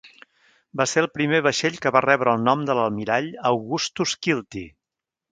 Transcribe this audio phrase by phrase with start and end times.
[0.79, 4.63] Va ser el primer vaixell que va rebre el nom de l'almirall Augustus Kilty.